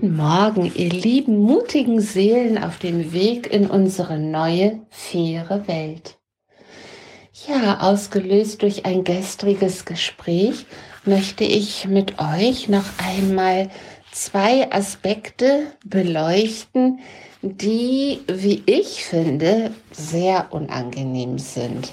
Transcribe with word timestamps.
Guten 0.00 0.14
Morgen, 0.14 0.72
ihr 0.76 0.90
lieben, 0.90 1.38
mutigen 1.38 2.00
Seelen 2.00 2.56
auf 2.62 2.78
dem 2.78 3.12
Weg 3.12 3.52
in 3.52 3.68
unsere 3.68 4.16
neue, 4.16 4.78
faire 4.90 5.66
Welt. 5.66 6.20
Ja, 7.48 7.80
ausgelöst 7.80 8.62
durch 8.62 8.86
ein 8.86 9.02
gestriges 9.02 9.86
Gespräch 9.86 10.66
möchte 11.04 11.42
ich 11.42 11.88
mit 11.88 12.20
euch 12.20 12.68
noch 12.68 12.84
einmal 13.04 13.70
zwei 14.12 14.70
Aspekte 14.70 15.66
beleuchten, 15.84 17.00
die, 17.42 18.20
wie 18.28 18.62
ich 18.66 19.04
finde, 19.04 19.72
sehr 19.90 20.52
unangenehm 20.52 21.40
sind. 21.40 21.92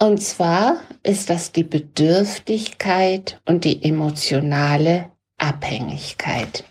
Und 0.00 0.22
zwar 0.22 0.76
ist 1.02 1.28
das 1.28 1.50
die 1.50 1.64
Bedürftigkeit 1.64 3.40
und 3.46 3.64
die 3.64 3.82
emotionale 3.82 5.10
Abhängigkeit. 5.38 6.64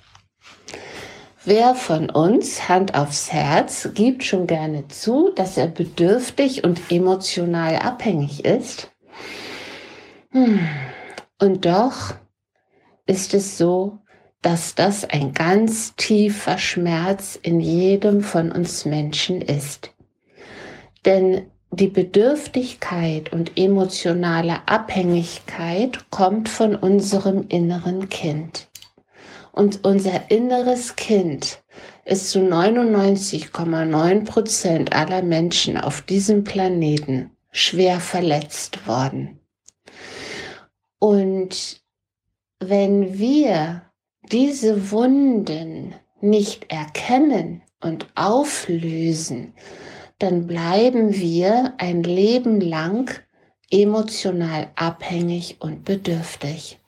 Wer 1.44 1.76
von 1.76 2.10
uns, 2.10 2.68
Hand 2.70 2.96
aufs 2.96 3.32
Herz, 3.32 3.90
gibt 3.94 4.24
schon 4.24 4.48
gerne 4.48 4.88
zu, 4.88 5.32
dass 5.36 5.58
er 5.58 5.68
bedürftig 5.68 6.64
und 6.64 6.92
emotional 6.92 7.76
abhängig 7.76 8.44
ist? 8.44 8.92
Hm. 10.32 10.60
Und 11.40 11.66
doch 11.66 12.16
ist 13.06 13.34
es 13.36 13.58
so, 13.58 14.00
dass 14.42 14.76
das 14.76 15.06
ein 15.06 15.34
ganz 15.34 15.96
tiefer 15.96 16.58
Schmerz 16.58 17.38
in 17.42 17.60
jedem 17.60 18.22
von 18.22 18.52
uns 18.52 18.86
Menschen 18.86 19.42
ist. 19.42 19.92
Denn 21.06 21.52
die 21.76 21.88
Bedürftigkeit 21.88 23.34
und 23.34 23.58
emotionale 23.58 24.68
Abhängigkeit 24.68 26.10
kommt 26.10 26.48
von 26.48 26.76
unserem 26.76 27.48
inneren 27.50 28.08
Kind. 28.08 28.70
Und 29.52 29.86
unser 29.86 30.32
inneres 30.32 30.96
Kind 30.96 31.62
ist 32.06 32.30
zu 32.30 32.40
99,9 32.40 34.26
Prozent 34.26 34.94
aller 34.96 35.22
Menschen 35.22 35.78
auf 35.78 36.02
diesem 36.02 36.44
Planeten 36.44 37.32
schwer 37.52 38.00
verletzt 38.00 38.88
worden. 38.88 39.40
Und 41.00 41.82
wenn 42.60 43.18
wir 43.18 43.82
diese 44.32 44.92
Wunden 44.92 45.96
nicht 46.22 46.72
erkennen 46.72 47.62
und 47.82 48.08
auflösen, 48.16 49.54
dann 50.20 50.48
bleiben 50.48 51.14
wir 51.14 51.74
ein 51.78 52.04
Leben 52.04 52.62
lang 52.62 53.12
emotional 53.70 54.70
abhängig 54.76 55.58
und 55.60 55.84
bedürftig. 55.84 56.80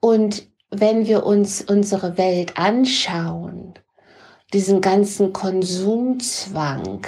Und 0.00 0.48
wenn 0.70 1.06
wir 1.06 1.26
uns 1.26 1.62
unsere 1.62 2.16
Welt 2.16 2.56
anschauen, 2.56 3.74
diesen 4.52 4.80
ganzen 4.80 5.32
Konsumzwang, 5.32 7.06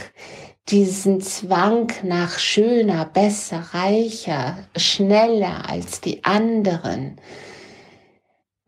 diesen 0.69 1.21
Zwang 1.21 1.93
nach 2.03 2.39
schöner, 2.39 3.05
besser, 3.05 3.61
reicher, 3.73 4.59
schneller 4.77 5.69
als 5.69 6.01
die 6.01 6.23
anderen, 6.25 7.21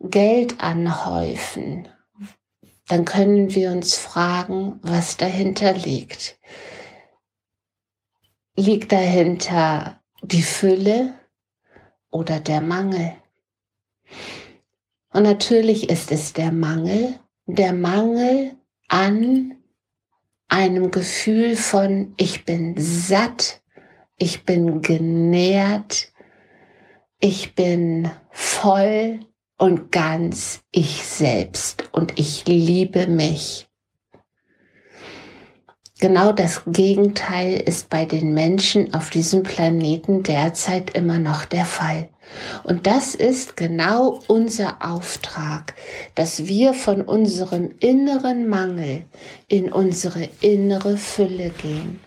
Geld 0.01 0.61
anhäufen, 0.61 1.89
dann 2.89 3.05
können 3.05 3.55
wir 3.55 3.71
uns 3.71 3.97
fragen, 3.97 4.79
was 4.83 5.17
dahinter 5.17 5.73
liegt. 5.73 6.39
Liegt 8.57 8.93
dahinter 8.93 10.01
die 10.23 10.43
Fülle 10.43 11.15
oder 12.11 12.41
der 12.41 12.61
Mangel? 12.61 13.15
Und 15.13 15.23
natürlich 15.23 15.91
ist 15.91 16.13
es 16.13 16.33
der 16.33 16.53
Mangel, 16.53 17.19
der 17.47 17.73
Mangel 17.73 18.57
an 18.89 19.57
einem 20.49 20.91
Gefühl 20.91 21.57
von, 21.57 22.15
ich 22.17 22.45
bin 22.45 22.75
satt, 22.79 23.63
ich 24.17 24.45
bin 24.45 24.83
genährt, 24.83 26.13
ich 27.19 27.55
bin 27.55 28.11
voll, 28.31 29.21
und 29.59 29.93
ganz 29.93 30.61
ich 30.73 31.05
selbst 31.05 31.89
und 31.93 32.19
ich 32.19 32.47
liebe 32.47 33.07
mich. 33.07 33.69
Genau 36.01 36.33
das 36.33 36.63
Gegenteil 36.67 37.55
ist 37.55 37.89
bei 37.89 38.05
den 38.05 38.35
Menschen 38.35 38.93
auf 38.95 39.11
diesem 39.11 39.43
Planeten 39.43 40.23
derzeit 40.23 40.91
immer 40.91 41.19
noch 41.19 41.45
der 41.45 41.65
Fall. 41.65 42.09
Und 42.65 42.87
das 42.87 43.15
ist 43.15 43.57
genau 43.57 44.21
unser 44.27 44.79
Auftrag, 44.81 45.75
dass 46.15 46.47
wir 46.47 46.75
von 46.75 47.03
unserem 47.03 47.71
inneren 47.79 48.49
Mangel 48.49 49.05
in 49.49 49.73
unsere 49.73 50.29
innere 50.41 50.97
Fülle 50.97 51.51
gehen, 51.51 52.01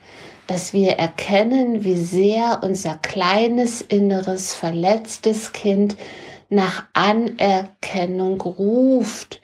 dass 0.48 0.74
wir 0.74 0.94
erkennen, 0.94 1.84
wie 1.84 1.98
sehr 1.98 2.60
unser 2.64 2.96
kleines 2.96 3.82
inneres 3.82 4.54
verletztes 4.54 5.54
Kind 5.54 5.96
nach 6.50 6.86
Anerkennung 6.94 8.42
ruft 8.42 9.42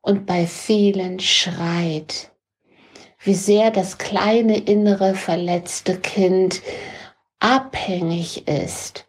und 0.00 0.26
bei 0.26 0.46
vielen 0.46 1.20
schreit. 1.20 2.30
Wie 3.18 3.34
sehr 3.34 3.70
das 3.70 3.98
kleine 3.98 4.58
innere 4.58 5.14
verletzte 5.14 5.98
Kind 5.98 6.62
abhängig 7.40 8.46
ist, 8.46 9.06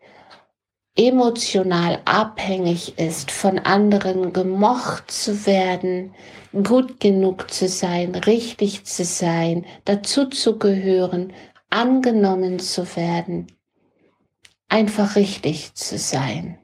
emotional 0.96 2.02
abhängig 2.06 2.98
ist, 2.98 3.30
von 3.30 3.60
anderen 3.60 4.34
gemocht 4.34 5.12
zu 5.12 5.46
werden, 5.46 6.16
gut 6.64 7.00
genug 7.00 7.52
zu 7.52 7.68
sein, 7.68 8.16
richtig 8.16 8.86
zu 8.86 9.04
sein, 9.06 9.66
dazu 9.86 10.26
zu 10.26 10.58
gehören, 10.58 11.32
angenommen 11.70 12.60
zu 12.60 12.96
werden, 12.96 13.48
einfach 14.68 15.16
richtig 15.16 15.76
zu 15.76 15.98
sein. 15.98 16.58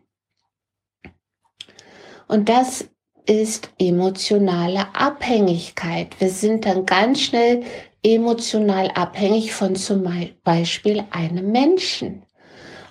Und 2.34 2.50
das 2.50 2.90
ist 3.28 3.70
emotionale 3.78 4.96
Abhängigkeit. 4.96 6.20
Wir 6.20 6.32
sind 6.32 6.66
dann 6.66 6.84
ganz 6.88 7.22
schnell 7.22 7.62
emotional 8.02 8.90
abhängig 8.96 9.54
von 9.54 9.76
zum 9.76 10.10
Beispiel 10.44 11.04
einem 11.12 11.52
Menschen. 11.52 12.24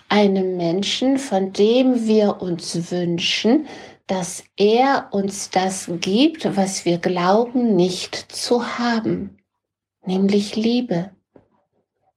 Einem 0.08 0.56
Menschen, 0.56 1.18
von 1.18 1.52
dem 1.52 2.06
wir 2.06 2.40
uns 2.40 2.92
wünschen, 2.92 3.66
dass 4.06 4.44
er 4.56 5.08
uns 5.10 5.50
das 5.50 5.90
gibt, 6.00 6.56
was 6.56 6.84
wir 6.84 6.98
glauben 6.98 7.74
nicht 7.74 8.14
zu 8.14 8.78
haben, 8.78 9.38
nämlich 10.06 10.54
Liebe, 10.54 11.10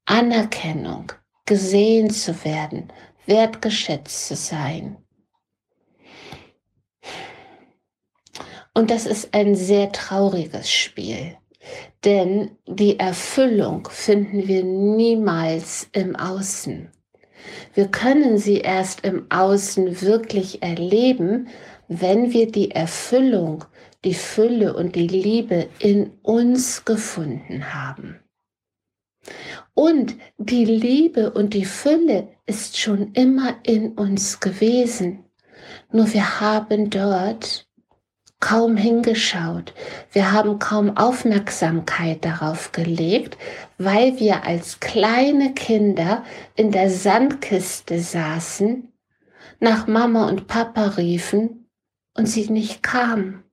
Anerkennung, 0.05 1.11
gesehen 1.47 2.11
zu 2.11 2.45
werden, 2.45 2.93
wertgeschätzt 3.25 4.27
zu 4.27 4.35
sein. 4.35 4.97
Und 8.75 8.91
das 8.91 9.05
ist 9.05 9.33
ein 9.33 9.55
sehr 9.55 9.93
trauriges 9.93 10.69
Spiel, 10.69 11.37
denn 12.03 12.51
die 12.67 12.99
Erfüllung 12.99 13.87
finden 13.89 14.49
wir 14.49 14.63
niemals 14.63 15.87
im 15.93 16.15
Außen. 16.17 16.91
Wir 17.73 17.87
können 17.87 18.37
sie 18.37 18.57
erst 18.57 19.05
im 19.05 19.27
Außen 19.29 20.01
wirklich 20.01 20.61
erleben, 20.61 21.47
wenn 21.87 22.33
wir 22.33 22.51
die 22.51 22.71
Erfüllung, 22.71 23.63
die 24.03 24.13
Fülle 24.13 24.75
und 24.75 24.95
die 24.95 25.07
Liebe 25.07 25.69
in 25.79 26.11
uns 26.21 26.83
gefunden 26.83 27.73
haben. 27.73 28.19
Und 29.73 30.17
die 30.37 30.65
Liebe 30.65 31.31
und 31.31 31.53
die 31.53 31.65
Fülle 31.65 32.27
ist 32.45 32.77
schon 32.77 33.13
immer 33.13 33.55
in 33.63 33.93
uns 33.93 34.41
gewesen. 34.41 35.23
Nur 35.91 36.13
wir 36.13 36.41
haben 36.41 36.89
dort 36.89 37.64
kaum 38.39 38.77
hingeschaut. 38.77 39.73
Wir 40.11 40.31
haben 40.31 40.59
kaum 40.59 40.97
Aufmerksamkeit 40.97 42.23
darauf 42.25 42.71
gelegt, 42.71 43.37
weil 43.77 44.19
wir 44.19 44.45
als 44.45 44.79
kleine 44.79 45.53
Kinder 45.53 46.23
in 46.55 46.71
der 46.71 46.89
Sandkiste 46.89 47.99
saßen, 47.99 48.91
nach 49.59 49.87
Mama 49.87 50.27
und 50.27 50.47
Papa 50.47 50.89
riefen 50.97 51.69
und 52.15 52.27
sie 52.27 52.49
nicht 52.49 52.83
kamen. 52.83 53.43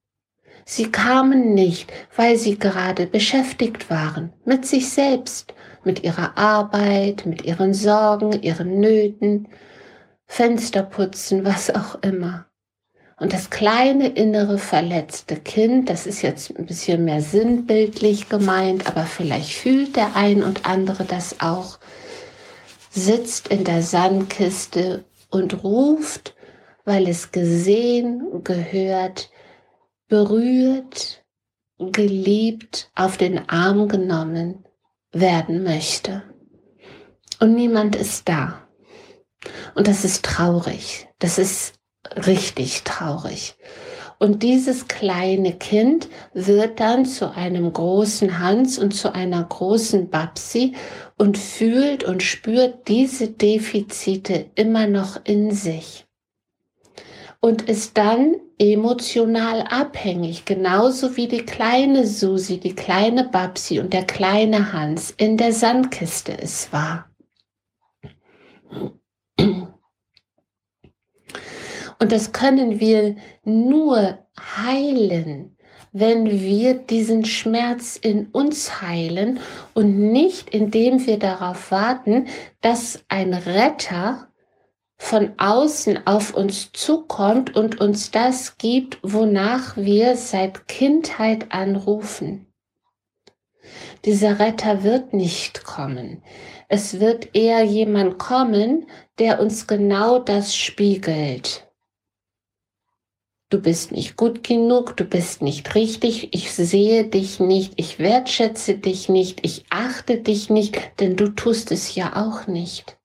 Sie 0.64 0.90
kamen 0.90 1.54
nicht, 1.54 1.92
weil 2.14 2.36
sie 2.36 2.58
gerade 2.58 3.06
beschäftigt 3.06 3.90
waren 3.90 4.32
mit 4.44 4.64
sich 4.64 4.90
selbst, 4.90 5.54
mit 5.84 6.04
ihrer 6.04 6.38
Arbeit, 6.38 7.26
mit 7.26 7.44
ihren 7.44 7.74
Sorgen, 7.74 8.32
ihren 8.42 8.78
Nöten, 8.78 9.48
Fenster 10.26 10.82
putzen, 10.82 11.44
was 11.44 11.70
auch 11.70 12.00
immer. 12.02 12.46
Und 13.22 13.32
das 13.32 13.50
kleine 13.50 14.08
innere 14.08 14.58
verletzte 14.58 15.36
Kind, 15.36 15.88
das 15.88 16.06
ist 16.06 16.22
jetzt 16.22 16.58
ein 16.58 16.66
bisschen 16.66 17.04
mehr 17.04 17.22
sinnbildlich 17.22 18.28
gemeint, 18.28 18.86
aber 18.86 19.04
vielleicht 19.04 19.52
fühlt 19.52 19.96
der 19.96 20.16
ein 20.16 20.42
und 20.42 20.66
andere 20.66 21.04
das 21.04 21.40
auch, 21.40 21.78
sitzt 22.90 23.48
in 23.48 23.64
der 23.64 23.82
Sandkiste 23.82 25.04
und 25.30 25.64
ruft 25.64 26.34
weil 26.84 27.08
es 27.08 27.32
gesehen, 27.32 28.42
gehört, 28.42 29.30
berührt, 30.08 31.24
geliebt, 31.78 32.90
auf 32.94 33.16
den 33.16 33.48
Arm 33.48 33.88
genommen 33.88 34.64
werden 35.12 35.62
möchte. 35.62 36.22
Und 37.40 37.54
niemand 37.54 37.96
ist 37.96 38.28
da. 38.28 38.66
Und 39.74 39.88
das 39.88 40.04
ist 40.04 40.24
traurig. 40.24 41.08
Das 41.18 41.38
ist 41.38 41.74
richtig 42.16 42.82
traurig. 42.82 43.54
Und 44.22 44.44
dieses 44.44 44.86
kleine 44.86 45.52
Kind 45.52 46.08
wird 46.32 46.78
dann 46.78 47.06
zu 47.06 47.34
einem 47.34 47.72
großen 47.72 48.38
Hans 48.38 48.78
und 48.78 48.94
zu 48.94 49.12
einer 49.12 49.42
großen 49.42 50.10
Babsi 50.10 50.76
und 51.18 51.36
fühlt 51.36 52.04
und 52.04 52.22
spürt 52.22 52.86
diese 52.86 53.28
Defizite 53.28 54.46
immer 54.54 54.86
noch 54.86 55.18
in 55.24 55.50
sich. 55.50 56.06
Und 57.40 57.62
ist 57.62 57.98
dann 57.98 58.36
emotional 58.60 59.62
abhängig, 59.62 60.44
genauso 60.44 61.16
wie 61.16 61.26
die 61.26 61.44
kleine 61.44 62.06
Susi, 62.06 62.60
die 62.60 62.76
kleine 62.76 63.24
Babsi 63.24 63.80
und 63.80 63.92
der 63.92 64.04
kleine 64.04 64.72
Hans 64.72 65.12
in 65.16 65.36
der 65.36 65.52
Sandkiste 65.52 66.40
es 66.40 66.72
war. 66.72 67.10
Und 71.98 72.12
das 72.12 72.32
können 72.32 72.80
wir 72.80 73.16
nur 73.44 74.18
heilen, 74.38 75.56
wenn 75.92 76.30
wir 76.30 76.74
diesen 76.74 77.24
Schmerz 77.24 77.96
in 77.96 78.26
uns 78.28 78.80
heilen 78.80 79.40
und 79.74 79.98
nicht 79.98 80.50
indem 80.50 81.06
wir 81.06 81.18
darauf 81.18 81.70
warten, 81.70 82.28
dass 82.62 83.04
ein 83.08 83.34
Retter 83.34 84.28
von 84.96 85.32
außen 85.36 86.06
auf 86.06 86.32
uns 86.32 86.70
zukommt 86.72 87.56
und 87.56 87.80
uns 87.80 88.10
das 88.10 88.56
gibt, 88.56 88.98
wonach 89.02 89.76
wir 89.76 90.16
seit 90.16 90.68
Kindheit 90.68 91.52
anrufen. 91.52 92.46
Dieser 94.04 94.38
Retter 94.38 94.82
wird 94.84 95.12
nicht 95.12 95.64
kommen. 95.64 96.22
Es 96.68 97.00
wird 97.00 97.34
eher 97.34 97.64
jemand 97.64 98.18
kommen, 98.18 98.86
der 99.18 99.40
uns 99.40 99.66
genau 99.66 100.18
das 100.18 100.56
spiegelt. 100.56 101.68
Du 103.52 103.60
bist 103.60 103.92
nicht 103.92 104.16
gut 104.16 104.42
genug, 104.42 104.96
du 104.96 105.04
bist 105.04 105.42
nicht 105.42 105.74
richtig, 105.74 106.32
ich 106.32 106.54
sehe 106.54 107.04
dich 107.04 107.38
nicht, 107.38 107.74
ich 107.76 107.98
wertschätze 107.98 108.78
dich 108.78 109.10
nicht, 109.10 109.44
ich 109.44 109.66
achte 109.68 110.16
dich 110.16 110.48
nicht, 110.48 110.80
denn 111.00 111.16
du 111.16 111.28
tust 111.28 111.70
es 111.70 111.94
ja 111.94 112.16
auch 112.16 112.46
nicht. 112.46 112.96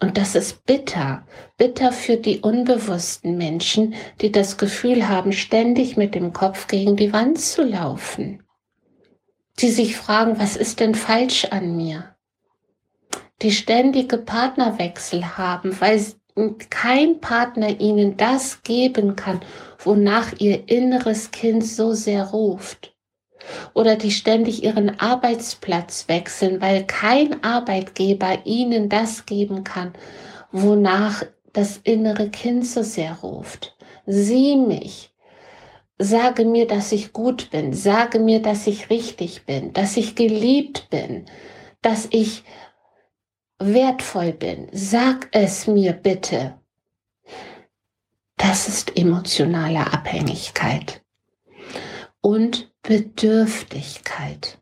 Und 0.00 0.18
das 0.18 0.34
ist 0.34 0.66
bitter, 0.66 1.28
bitter 1.58 1.92
für 1.92 2.16
die 2.16 2.40
unbewussten 2.40 3.38
Menschen, 3.38 3.94
die 4.20 4.32
das 4.32 4.58
Gefühl 4.58 5.08
haben, 5.08 5.30
ständig 5.30 5.96
mit 5.96 6.16
dem 6.16 6.32
Kopf 6.32 6.66
gegen 6.66 6.96
die 6.96 7.12
Wand 7.12 7.38
zu 7.38 7.62
laufen. 7.62 8.42
Die 9.60 9.70
sich 9.70 9.96
fragen, 9.96 10.40
was 10.40 10.56
ist 10.56 10.80
denn 10.80 10.96
falsch 10.96 11.44
an 11.44 11.76
mir? 11.76 12.16
Die 13.42 13.52
ständige 13.52 14.18
Partnerwechsel 14.18 15.38
haben, 15.38 15.80
weil 15.80 16.04
kein 16.70 17.20
Partner 17.20 17.80
ihnen 17.80 18.16
das 18.16 18.62
geben 18.62 19.16
kann, 19.16 19.40
wonach 19.78 20.32
ihr 20.38 20.68
inneres 20.68 21.30
Kind 21.30 21.64
so 21.64 21.92
sehr 21.92 22.24
ruft. 22.24 22.94
Oder 23.74 23.96
die 23.96 24.10
ständig 24.10 24.62
ihren 24.64 24.98
Arbeitsplatz 25.00 26.08
wechseln, 26.08 26.60
weil 26.60 26.84
kein 26.84 27.42
Arbeitgeber 27.42 28.44
ihnen 28.44 28.88
das 28.88 29.26
geben 29.26 29.64
kann, 29.64 29.92
wonach 30.52 31.22
das 31.52 31.80
innere 31.84 32.28
Kind 32.30 32.66
so 32.66 32.82
sehr 32.82 33.14
ruft. 33.22 33.76
Sieh 34.06 34.56
mich. 34.56 35.10
Sage 35.98 36.44
mir, 36.44 36.66
dass 36.66 36.92
ich 36.92 37.12
gut 37.12 37.50
bin. 37.50 37.72
Sage 37.72 38.18
mir, 38.20 38.40
dass 38.40 38.66
ich 38.66 38.90
richtig 38.90 39.46
bin, 39.46 39.72
dass 39.72 39.96
ich 39.96 40.14
geliebt 40.14 40.88
bin, 40.90 41.26
dass 41.82 42.06
ich 42.10 42.44
wertvoll 43.58 44.32
bin, 44.32 44.68
sag 44.72 45.28
es 45.32 45.66
mir 45.66 45.92
bitte. 45.92 46.58
Das 48.36 48.68
ist 48.68 48.96
emotionale 48.96 49.92
Abhängigkeit 49.92 51.02
und 52.20 52.72
Bedürftigkeit. 52.82 54.58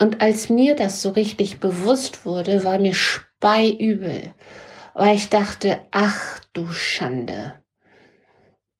Und 0.00 0.20
als 0.20 0.48
mir 0.48 0.76
das 0.76 1.02
so 1.02 1.10
richtig 1.10 1.58
bewusst 1.60 2.24
wurde, 2.24 2.64
war 2.64 2.78
mir 2.78 2.94
speiübel, 2.94 4.34
weil 4.94 5.16
ich 5.16 5.28
dachte, 5.28 5.80
ach 5.90 6.40
du 6.52 6.70
Schande, 6.72 7.54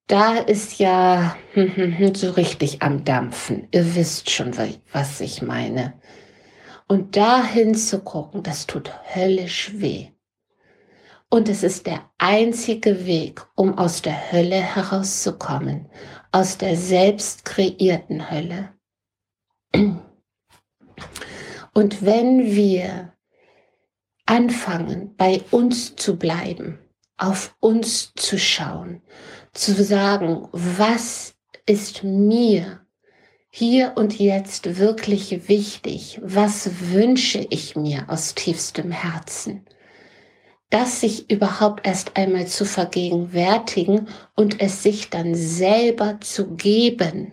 da 0.07 0.37
ist 0.39 0.79
ja 0.79 1.37
so 2.15 2.31
richtig 2.31 2.83
am 2.83 3.05
Dampfen. 3.05 3.69
Ihr 3.73 3.95
wisst 3.95 4.31
schon, 4.31 4.55
was 4.93 5.21
ich 5.21 5.43
meine. 5.43 5.95
Und 6.89 7.17
da 7.17 7.45
hinzugucken, 7.45 8.43
das 8.43 8.67
tut 8.67 8.91
höllisch 9.15 9.73
weh. 9.75 10.09
Und 11.31 11.51
es 11.51 11.63
ist 11.63 11.87
der 11.87 12.11
einzige 12.17 13.05
Weg, 13.05 13.47
um 13.55 13.77
aus 13.77 14.01
der 14.01 14.33
Hölle 14.33 14.57
herauszukommen, 14.57 15.91
aus 16.33 16.57
der 16.57 16.77
selbst 16.77 17.45
kreierten 17.45 18.31
Hölle. 18.31 18.71
Und 21.75 22.03
wenn 22.03 22.47
wir 22.47 23.13
anfangen, 24.25 25.15
bei 25.17 25.43
uns 25.51 25.95
zu 25.97 26.17
bleiben, 26.17 26.79
auf 27.19 27.55
uns 27.61 28.15
zu 28.15 28.39
schauen, 28.39 29.03
zu 29.53 29.75
sagen, 29.85 30.49
was 30.53 31.35
ist 31.67 32.05
mir 32.05 32.81
hier 33.59 33.95
und 33.97 34.21
jetzt 34.21 34.79
wirklich 34.79 35.49
wichtig? 35.49 36.21
Was 36.23 36.93
wünsche 36.93 37.45
ich 37.51 37.75
mir 37.75 38.05
aus 38.07 38.37
tiefstem 38.37 38.93
Herzen? 38.93 39.67
Das 40.71 41.01
sich 41.01 41.29
überhaupt 41.29 41.85
erst 41.85 42.17
einmal 42.17 42.47
zu 42.47 42.65
vergegenwärtigen 42.65 44.07
und 44.37 44.61
es 44.61 44.85
sich 44.85 45.11
dann 45.11 45.35
selber 45.35 46.21
zu 46.21 46.55
geben. 46.55 47.33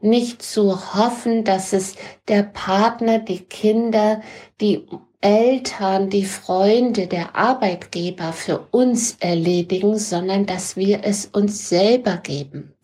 Nicht 0.00 0.42
zu 0.42 0.94
hoffen, 0.94 1.42
dass 1.42 1.72
es 1.72 1.96
der 2.28 2.44
Partner, 2.44 3.18
die 3.18 3.40
Kinder, 3.40 4.22
die 4.60 4.86
Eltern, 5.20 6.08
die 6.08 6.24
Freunde, 6.24 7.08
der 7.08 7.34
Arbeitgeber 7.34 8.32
für 8.32 8.68
uns 8.70 9.16
erledigen, 9.18 9.98
sondern 9.98 10.46
dass 10.46 10.76
wir 10.76 11.00
es 11.02 11.26
uns 11.26 11.68
selber 11.68 12.18
geben. 12.18 12.74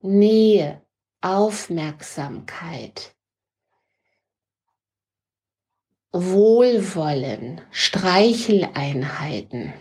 Nähe, 0.00 0.80
Aufmerksamkeit, 1.20 3.16
Wohlwollen, 6.12 7.60
Streicheleinheiten, 7.72 9.74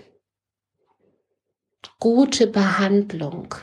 gute 1.99 2.47
Behandlung. 2.47 3.53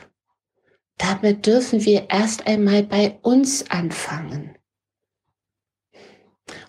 Damit 0.97 1.45
dürfen 1.45 1.83
wir 1.83 2.09
erst 2.09 2.47
einmal 2.47 2.83
bei 2.83 3.19
uns 3.21 3.69
anfangen 3.69 4.57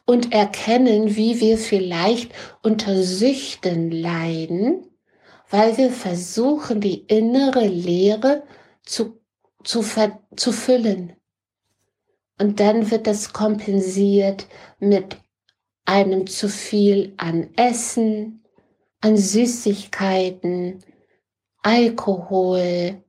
und 0.04 0.32
erkennen, 0.32 1.14
wie 1.14 1.40
wir 1.40 1.58
vielleicht 1.58 2.32
unter 2.64 3.04
Süchten 3.04 3.92
leiden, 3.92 4.84
weil 5.48 5.76
wir 5.76 5.92
versuchen, 5.92 6.80
die 6.80 7.04
innere 7.06 7.68
Leere 7.68 8.42
zu 8.82 9.24
zu, 9.66 9.84
zu 10.36 10.52
füllen. 10.52 11.16
Und 12.38 12.60
dann 12.60 12.90
wird 12.90 13.06
das 13.06 13.32
kompensiert 13.32 14.46
mit 14.78 15.16
einem 15.84 16.26
zu 16.26 16.48
viel 16.48 17.14
an 17.16 17.50
Essen, 17.56 18.44
an 19.00 19.16
Süßigkeiten, 19.16 20.84
Alkohol, 21.62 23.02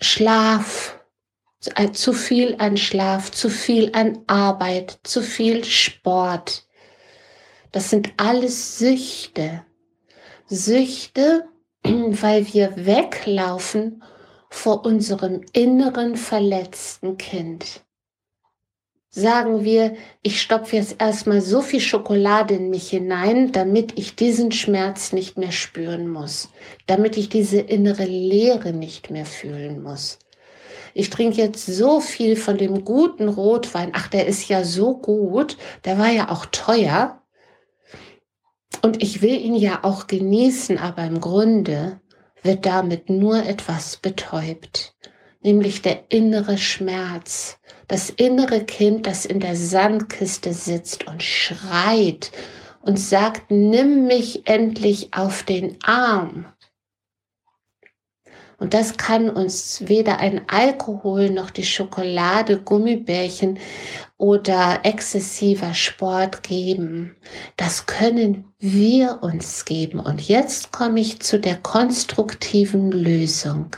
Schlaf, 0.00 0.98
zu 1.92 2.12
viel 2.12 2.56
an 2.58 2.76
Schlaf, 2.76 3.30
zu 3.30 3.48
viel 3.48 3.90
an 3.94 4.22
Arbeit, 4.26 4.98
zu 5.02 5.22
viel 5.22 5.64
Sport. 5.64 6.66
Das 7.72 7.90
sind 7.90 8.12
alles 8.16 8.78
Süchte. 8.78 9.64
Süchte, 10.46 11.48
weil 11.82 12.52
wir 12.52 12.86
weglaufen 12.86 14.02
vor 14.54 14.86
unserem 14.86 15.42
inneren 15.52 16.16
verletzten 16.16 17.18
Kind. 17.18 17.82
Sagen 19.10 19.64
wir, 19.64 19.94
ich 20.22 20.40
stopfe 20.40 20.76
jetzt 20.76 20.96
erstmal 21.00 21.40
so 21.40 21.60
viel 21.60 21.80
Schokolade 21.80 22.54
in 22.54 22.70
mich 22.70 22.88
hinein, 22.88 23.52
damit 23.52 23.98
ich 23.98 24.16
diesen 24.16 24.52
Schmerz 24.52 25.12
nicht 25.12 25.36
mehr 25.36 25.52
spüren 25.52 26.08
muss, 26.08 26.48
damit 26.86 27.16
ich 27.16 27.28
diese 27.28 27.60
innere 27.60 28.04
Leere 28.04 28.72
nicht 28.72 29.10
mehr 29.10 29.26
fühlen 29.26 29.82
muss. 29.82 30.18
Ich 30.94 31.10
trinke 31.10 31.38
jetzt 31.38 31.66
so 31.66 32.00
viel 32.00 32.36
von 32.36 32.56
dem 32.56 32.84
guten 32.84 33.28
Rotwein, 33.28 33.90
ach, 33.92 34.08
der 34.08 34.26
ist 34.26 34.48
ja 34.48 34.64
so 34.64 34.96
gut, 34.96 35.58
der 35.84 35.98
war 35.98 36.10
ja 36.10 36.30
auch 36.30 36.46
teuer, 36.46 37.20
Und 38.82 39.02
ich 39.02 39.22
will 39.22 39.40
ihn 39.40 39.54
ja 39.54 39.80
auch 39.82 40.06
genießen, 40.06 40.76
aber 40.76 41.04
im 41.04 41.20
Grunde 41.20 42.00
wird 42.44 42.66
damit 42.66 43.10
nur 43.10 43.44
etwas 43.44 43.96
betäubt, 43.96 44.94
nämlich 45.42 45.82
der 45.82 46.04
innere 46.10 46.58
Schmerz, 46.58 47.58
das 47.88 48.10
innere 48.10 48.64
Kind, 48.64 49.06
das 49.06 49.24
in 49.24 49.40
der 49.40 49.56
Sandkiste 49.56 50.52
sitzt 50.52 51.06
und 51.06 51.22
schreit 51.22 52.30
und 52.82 52.98
sagt, 52.98 53.50
nimm 53.50 54.06
mich 54.06 54.46
endlich 54.46 55.14
auf 55.14 55.42
den 55.42 55.78
Arm. 55.82 56.46
Und 58.58 58.74
das 58.74 58.96
kann 58.96 59.30
uns 59.30 59.88
weder 59.88 60.18
ein 60.18 60.48
Alkohol 60.48 61.30
noch 61.30 61.50
die 61.50 61.64
Schokolade, 61.64 62.60
Gummibärchen 62.60 63.58
oder 64.16 64.80
exzessiver 64.84 65.74
Sport 65.74 66.42
geben. 66.42 67.16
Das 67.56 67.86
können 67.86 68.52
wir 68.58 69.20
uns 69.22 69.64
geben. 69.64 69.98
Und 69.98 70.28
jetzt 70.28 70.72
komme 70.72 71.00
ich 71.00 71.20
zu 71.20 71.38
der 71.38 71.56
konstruktiven 71.56 72.92
Lösung. 72.92 73.76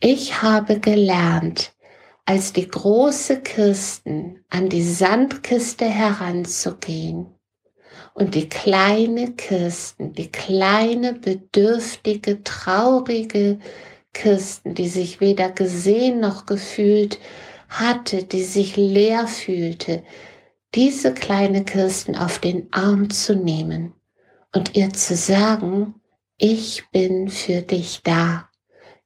Ich 0.00 0.42
habe 0.42 0.80
gelernt, 0.80 1.72
als 2.24 2.52
die 2.52 2.68
große 2.68 3.40
Kirsten 3.40 4.44
an 4.50 4.68
die 4.68 4.82
Sandkiste 4.82 5.86
heranzugehen 5.86 7.34
und 8.14 8.34
die 8.34 8.48
kleine 8.48 9.32
Kirsten, 9.32 10.12
die 10.12 10.30
kleine, 10.30 11.14
bedürftige, 11.14 12.42
traurige 12.42 13.58
Kirsten, 14.12 14.74
die 14.74 14.88
sich 14.88 15.20
weder 15.20 15.50
gesehen 15.50 16.20
noch 16.20 16.46
gefühlt 16.46 17.18
hatte, 17.68 18.24
die 18.24 18.44
sich 18.44 18.76
leer 18.76 19.26
fühlte, 19.26 20.02
diese 20.74 21.14
kleine 21.14 21.64
Kirsten 21.64 22.16
auf 22.16 22.38
den 22.38 22.68
Arm 22.72 23.10
zu 23.10 23.34
nehmen 23.34 23.94
und 24.54 24.76
ihr 24.76 24.92
zu 24.92 25.16
sagen, 25.16 25.94
ich 26.38 26.84
bin 26.92 27.28
für 27.28 27.62
dich 27.62 28.00
da. 28.02 28.48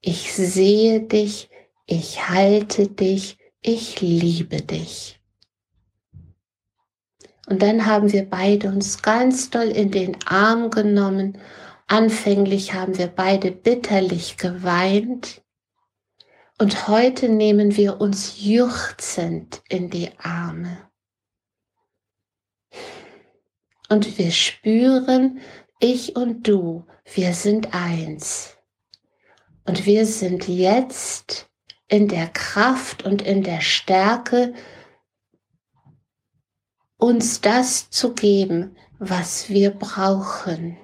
Ich 0.01 0.33
sehe 0.35 1.01
dich, 1.01 1.49
ich 1.87 2.29
halte 2.29 2.89
dich, 2.89 3.39
ich 3.63 4.01
liebe 4.01 4.63
dich. 4.63 5.16
Und 7.47 7.63
dann 7.63 7.87
haben 7.87 8.13
wir 8.13 8.29
beide 8.29 8.69
uns 8.69 9.03
ganz 9.03 9.51
doll 9.51 9.69
in 9.69 9.91
den 9.91 10.17
Arm 10.27 10.71
genommen. 10.71 11.39
Anfänglich 11.87 12.75
haben 12.75 12.99
wir 12.99 13.07
beide 13.07 13.53
bitterlich 13.53 14.37
geweint. 14.37 15.43
Und 16.59 16.89
heute 16.89 17.29
nehmen 17.29 17.77
wir 17.77 18.01
uns 18.01 18.43
juchzend 18.43 19.63
in 19.69 19.91
die 19.91 20.11
Arme. 20.19 20.89
Und 23.89 24.19
wir 24.19 24.33
spüren, 24.33 25.41
ich 25.79 26.17
und 26.17 26.49
du, 26.49 26.85
wir 27.15 27.35
sind 27.35 27.75
eins. 27.75 28.57
Und 29.65 29.87
wir 29.87 30.07
sind 30.07 30.49
jetzt 30.49 31.49
in 31.89 32.09
der 32.09 32.29
Kraft 32.29 33.05
und 33.05 33.23
in 33.23 33.43
der 33.43 33.61
Stärke, 33.61 34.55
uns 36.99 37.41
das 37.41 37.91
zu 37.91 38.15
geben, 38.15 38.77
was 38.99 39.49
wir 39.51 39.71
brauchen. 39.71 40.79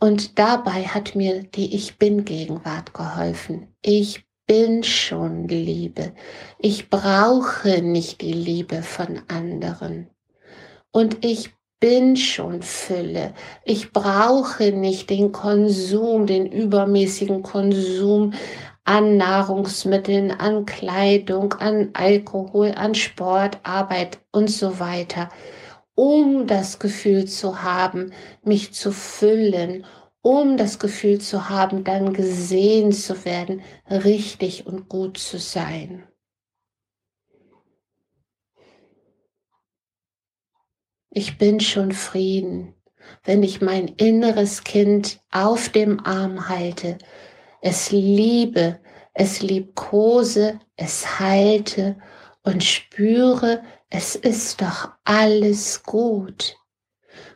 Und 0.00 0.38
dabei 0.38 0.84
hat 0.84 1.14
mir 1.14 1.44
die 1.44 1.76
Ich 1.76 1.96
bin 1.96 2.24
Gegenwart 2.24 2.92
geholfen. 2.92 3.68
Ich 3.82 4.26
bin 4.46 4.82
schon 4.82 5.46
Liebe. 5.46 6.12
Ich 6.58 6.90
brauche 6.90 7.80
nicht 7.82 8.20
die 8.20 8.32
Liebe 8.32 8.82
von 8.82 9.22
anderen. 9.28 10.10
Und 10.90 11.24
ich 11.24 11.54
bin 11.78 12.16
schon 12.16 12.62
Fülle. 12.62 13.34
Ich 13.64 13.92
brauche 13.92 14.72
nicht 14.72 15.10
den 15.10 15.32
Konsum, 15.32 16.26
den 16.26 16.46
übermäßigen 16.46 17.42
Konsum 17.42 18.34
an 18.84 19.16
Nahrungsmitteln, 19.16 20.32
an 20.32 20.66
Kleidung, 20.66 21.54
an 21.54 21.90
Alkohol, 21.92 22.72
an 22.72 22.94
Sport, 22.94 23.58
Arbeit 23.62 24.20
und 24.32 24.50
so 24.50 24.80
weiter, 24.80 25.30
um 25.94 26.46
das 26.46 26.78
Gefühl 26.78 27.26
zu 27.26 27.62
haben, 27.62 28.12
mich 28.42 28.72
zu 28.72 28.92
füllen, 28.92 29.86
um 30.20 30.56
das 30.56 30.78
Gefühl 30.78 31.20
zu 31.20 31.48
haben, 31.48 31.84
dann 31.84 32.12
gesehen 32.12 32.92
zu 32.92 33.24
werden, 33.24 33.62
richtig 33.88 34.66
und 34.66 34.88
gut 34.88 35.18
zu 35.18 35.38
sein. 35.38 36.04
Ich 41.10 41.36
bin 41.36 41.60
schon 41.60 41.92
Frieden, 41.92 42.74
wenn 43.22 43.42
ich 43.42 43.60
mein 43.60 43.88
inneres 43.88 44.64
Kind 44.64 45.20
auf 45.30 45.68
dem 45.68 46.00
Arm 46.06 46.48
halte 46.48 46.96
es 47.62 47.92
liebe, 47.92 48.80
es 49.14 49.40
liebkose, 49.40 50.58
es 50.76 51.20
halte 51.20 51.96
und 52.42 52.62
spüre, 52.62 53.62
es 53.88 54.16
ist 54.16 54.60
doch 54.60 54.90
alles 55.04 55.82
gut. 55.84 56.56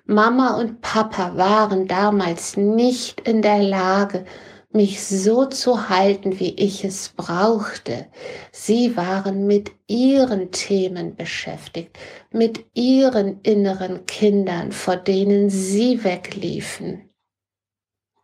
Mama 0.04 0.58
und 0.58 0.80
Papa 0.80 1.36
waren 1.36 1.86
damals 1.86 2.56
nicht 2.56 3.20
in 3.22 3.40
der 3.40 3.62
Lage, 3.62 4.24
mich 4.72 5.02
so 5.02 5.46
zu 5.46 5.88
halten, 5.88 6.38
wie 6.40 6.54
ich 6.54 6.84
es 6.84 7.10
brauchte. 7.16 8.06
Sie 8.52 8.96
waren 8.96 9.46
mit 9.46 9.70
ihren 9.86 10.50
Themen 10.50 11.14
beschäftigt, 11.14 11.96
mit 12.30 12.66
ihren 12.74 13.40
inneren 13.42 14.06
Kindern, 14.06 14.72
vor 14.72 14.96
denen 14.96 15.50
sie 15.50 16.04
wegliefen. 16.04 17.05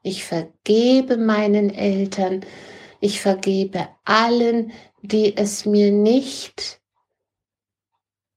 Ich 0.02 0.24
vergebe 0.24 1.16
meinen 1.16 1.70
Eltern. 1.70 2.44
Ich 3.00 3.20
vergebe 3.20 3.88
allen, 4.04 4.72
die 5.02 5.36
es 5.36 5.64
mir 5.64 5.92
nicht 5.92 6.80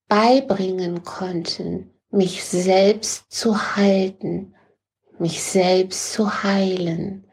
beibringen 0.07 1.03
konnten, 1.03 1.91
mich 2.11 2.43
selbst 2.43 3.31
zu 3.31 3.75
halten, 3.75 4.53
mich 5.19 5.43
selbst 5.43 6.13
zu 6.13 6.43
heilen. 6.43 7.25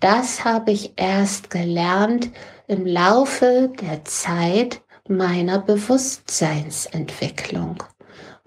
Das 0.00 0.44
habe 0.44 0.72
ich 0.72 0.94
erst 0.96 1.50
gelernt 1.50 2.30
im 2.66 2.86
Laufe 2.86 3.72
der 3.80 4.04
Zeit 4.04 4.82
meiner 5.08 5.58
Bewusstseinsentwicklung. 5.58 7.82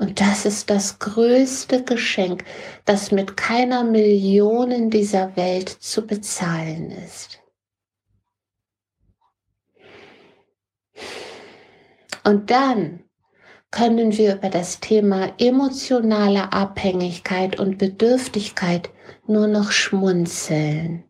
Und 0.01 0.20
das 0.20 0.48
ist 0.48 0.72
das 0.72 0.98
größte 0.98 1.84
Geschenk, 1.84 2.43
das 2.86 3.12
mit 3.12 3.38
keiner 3.38 3.84
Million 3.84 4.89
dieser 4.89 5.36
Welt 5.36 5.70
zu 5.70 6.08
bezahlen 6.08 6.89
ist. 6.89 7.39
Und 12.24 12.50
dann 12.50 13.03
können 13.70 14.17
wir 14.17 14.38
über 14.38 14.50
das 14.50 14.79
Thema 14.79 15.34
emotionale 15.38 16.51
Abhängigkeit 16.51 17.60
und 17.60 17.77
Bedürftigkeit 17.77 18.89
nur 19.27 19.46
noch 19.46 19.72
schmunzeln. 19.72 21.03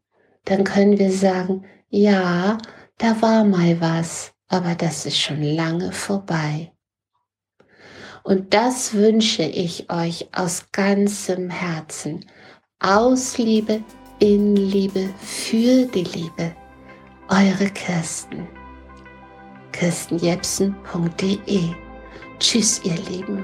Dann 0.44 0.66
können 0.66 1.00
wir 1.00 1.14
sagen, 1.14 1.64
ja, 1.88 2.58
da 2.98 3.22
war 3.22 3.46
mal 3.46 3.80
was, 3.80 4.34
aber 4.50 4.76
das 4.76 5.06
ist 5.06 5.18
schon 5.18 5.42
lange 5.42 5.94
vorbei. 5.94 6.74
Und 8.24 8.54
das 8.54 8.94
wünsche 8.94 9.44
ich 9.44 9.92
euch 9.92 10.28
aus 10.34 10.66
ganzem 10.72 11.50
Herzen. 11.50 12.26
Aus 12.80 13.38
Liebe, 13.38 13.84
in 14.20 14.56
Liebe, 14.56 15.10
für 15.20 15.86
die 15.88 16.04
Liebe. 16.04 16.56
Eure 17.30 17.70
Kirsten. 17.70 18.48
kirstenjepsen.de 19.72 21.70
Tschüss, 22.40 22.82
ihr 22.84 22.98
Lieben. 23.10 23.44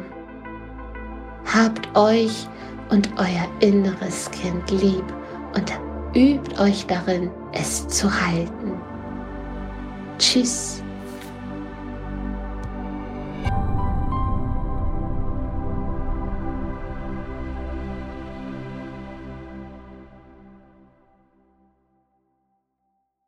Habt 1.46 1.96
euch 1.96 2.48
und 2.90 3.10
euer 3.18 3.48
inneres 3.60 4.30
Kind 4.32 4.70
lieb 4.72 5.06
und 5.56 5.72
übt 6.16 6.60
euch 6.60 6.86
darin, 6.88 7.30
es 7.54 7.88
zu 7.88 8.10
halten. 8.12 8.74
Tschüss. 10.18 10.84